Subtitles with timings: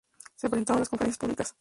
[0.35, 1.49] Se presentaron las conferencias públicas.